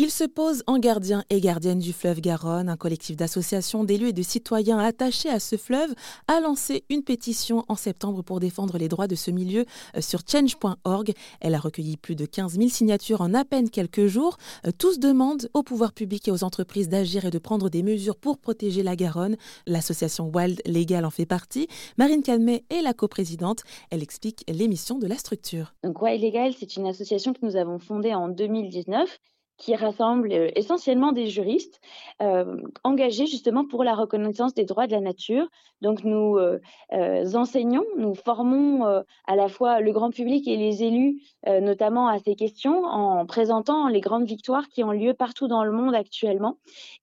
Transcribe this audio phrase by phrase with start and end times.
[0.00, 2.68] Il se pose en gardien et gardienne du fleuve Garonne.
[2.68, 5.92] Un collectif d'associations, d'élus et de citoyens attachés à ce fleuve
[6.28, 9.64] a lancé une pétition en septembre pour défendre les droits de ce milieu
[9.96, 11.12] euh, sur change.org.
[11.40, 14.36] Elle a recueilli plus de 15 000 signatures en à peine quelques jours.
[14.68, 18.14] Euh, tous demandent aux pouvoirs publics et aux entreprises d'agir et de prendre des mesures
[18.14, 19.36] pour protéger la Garonne.
[19.66, 21.66] L'association Wild Legal en fait partie.
[21.96, 23.64] Marine Calmet est la coprésidente.
[23.90, 25.74] Elle explique l'émission de la structure.
[25.82, 29.18] Donc Wild Legal, c'est une association que nous avons fondée en 2019
[29.58, 31.80] qui rassemble euh, essentiellement des juristes
[32.22, 35.48] euh, engagés justement pour la reconnaissance des droits de la nature.
[35.82, 36.60] Donc nous euh,
[37.34, 42.34] enseignons, nous formons à la fois le grand public et les élus, notamment à ces
[42.34, 46.56] questions, en présentant les grandes victoires qui ont lieu partout dans le monde actuellement.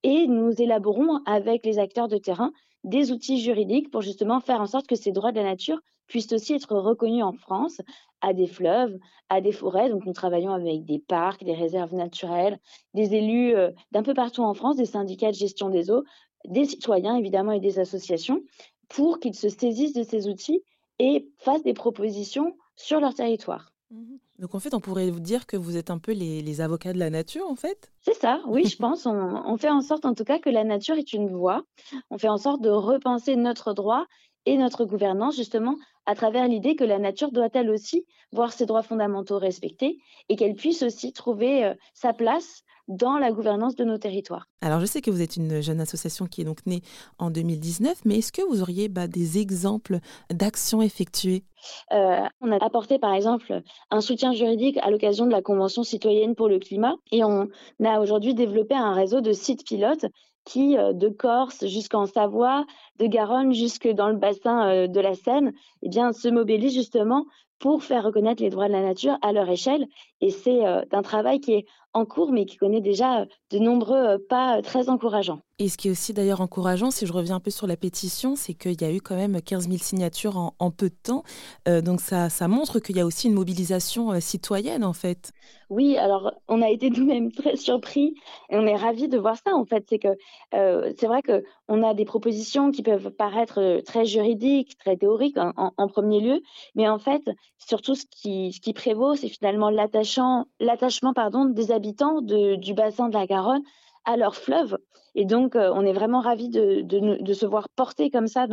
[0.03, 2.51] Et nous élaborons avec les acteurs de terrain
[2.85, 6.31] des outils juridiques pour justement faire en sorte que ces droits de la nature puissent
[6.31, 7.81] aussi être reconnus en France
[8.21, 8.97] à des fleuves,
[9.29, 9.89] à des forêts.
[9.89, 12.59] Donc nous travaillons avec des parcs, des réserves naturelles,
[12.93, 16.03] des élus euh, d'un peu partout en France, des syndicats de gestion des eaux,
[16.47, 18.43] des citoyens évidemment et des associations
[18.87, 20.61] pour qu'ils se saisissent de ces outils
[20.99, 23.73] et fassent des propositions sur leur territoire.
[23.89, 26.93] Mmh Donc en fait, on pourrait vous dire que vous êtes un peu les, avocats
[26.93, 27.91] de la nature, en fait?
[28.01, 29.05] C'est ça, oui, je pense.
[29.05, 31.63] On, fait en sorte en tout cas que la nature est une voie.
[32.09, 34.05] On fait en sorte de repenser notre droit
[34.45, 38.65] et notre gouvernance justement à travers l'idée que la nature doit elle aussi voir ses
[38.65, 39.97] droits fondamentaux respectés
[40.29, 44.47] et qu'elle puisse aussi trouver euh, sa place dans la gouvernance de nos territoires.
[44.61, 46.81] Alors je sais que vous êtes une jeune association qui est donc née
[47.17, 49.99] en 2019, mais est-ce que vous auriez bah, des exemples
[50.31, 51.43] d'actions effectuées?
[51.93, 56.35] Euh, On a apporté par exemple un soutien juridique à l'occasion de la Convention citoyenne
[56.35, 57.47] pour le climat et on
[57.83, 60.05] a aujourd'hui développé un réseau de sites pilotes
[60.45, 62.65] qui, euh, de Corse jusqu'en Savoie,
[62.99, 67.25] de Garonne jusque dans le bassin euh, de la Seine, eh bien, se mobilisent justement
[67.65, 69.87] pour faire reconnaître les droits de la nature à leur échelle.
[70.21, 71.65] Et c'est un travail qui est
[71.95, 75.39] en cours, mais qui connaît déjà euh, de nombreux euh, pas euh, très encourageants.
[75.59, 78.35] Et ce qui est aussi d'ailleurs encourageant, si je reviens un peu sur la pétition,
[78.35, 81.23] c'est qu'il y a eu quand même 15 000 signatures en, peu de temps.
[81.65, 85.31] donc ça, ça montre qu'il y a aussi une mobilisation citoyenne en fait.
[85.69, 88.15] Oui, alors on a été nous-mêmes très surpris
[88.49, 89.85] et on est ravis de voir ça en fait.
[89.87, 90.09] C'est que
[90.51, 96.19] c'est vrai qu'on a des propositions qui peuvent paraître très juridiques, très théoriques en, premier
[96.19, 96.41] lieu,
[96.75, 97.23] mais en fait,
[97.57, 100.45] surtout ce qui, prévaut, c'est finalement l'attachement
[101.13, 103.63] pardon, des habitants du bassin de la Garonne
[104.05, 104.77] à leur fleuve.
[105.15, 108.47] Et donc, euh, on est vraiment ravis de, se voir porter comme ça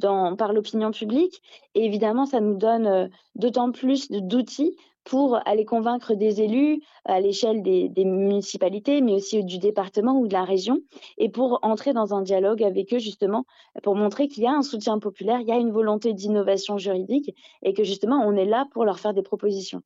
[0.00, 1.42] par l'opinion publique.
[1.74, 7.20] Et évidemment, ça nous donne euh, d'autant plus d'outils pour aller convaincre des élus à
[7.20, 10.80] l'échelle des, des, municipalités, mais aussi du département ou de la région,
[11.18, 13.44] et pour entrer dans un dialogue avec eux, justement,
[13.82, 17.34] pour montrer qu'il y a un soutien populaire, il y a une volonté d'innovation juridique,
[17.62, 19.82] et que justement, on est là pour leur faire des propositions.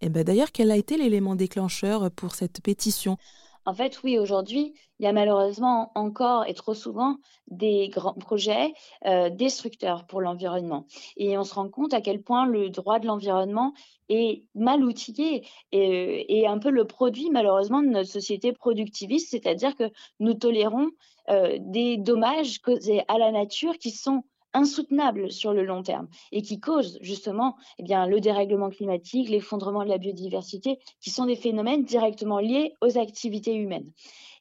[0.00, 3.18] Et ben D'ailleurs, quel a été l'élément déclencheur pour cette pétition?
[3.64, 7.16] En fait, oui, aujourd'hui, il y a malheureusement encore et trop souvent
[7.48, 8.72] des grands projets
[9.06, 10.86] euh, destructeurs pour l'environnement.
[11.16, 13.72] Et on se rend compte à quel point le droit de l'environnement
[14.08, 19.76] est mal outillé et, et, un peu le produit, malheureusement, de notre société productiviste, c'est-à-dire
[19.76, 20.90] que nous tolérons
[21.30, 24.24] euh, des dommages causés à la nature qui sont
[24.54, 29.84] insoutenable sur le long terme et qui causent justement eh bien, le dérèglement climatique, l'effondrement
[29.84, 33.90] de la biodiversité, qui sont des phénomènes directement liés aux activités humaines.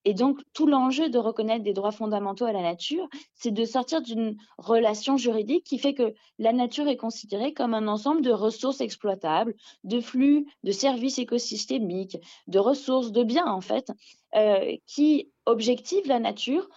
[0.04, 4.02] Et donc, tout l'enjeu de reconnaître des droits fondamentaux à la nature, c'est de sortir
[4.02, 8.82] d'une relation juridique qui fait que la nature est considérée comme un ensemble de ressources
[8.82, 12.18] exploitables, de flux, de services écosystémiques,
[12.48, 13.92] de ressources, de biens, en fait,
[14.36, 16.68] euh, qui objectivent la nature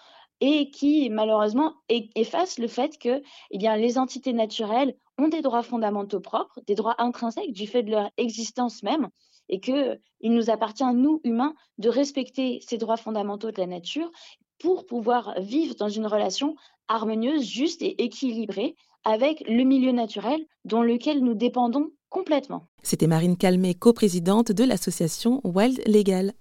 [0.47, 5.63] et qui malheureusement efface le fait que eh bien, les entités naturelles ont des droits
[5.63, 9.09] fondamentaux propres, des droits intrinsèques du fait de leur existence même,
[9.49, 14.11] et qu'il nous appartient, nous, humains, de respecter ces droits fondamentaux de la nature
[14.59, 16.57] pour pouvoir vivre dans une relation
[16.89, 22.67] harmonieuse, juste et équilibrée avec le milieu naturel dont lequel nous dépendons complètement.
[22.83, 26.35] C'était Marine Calmet, coprésidente de l'association Wild Legal.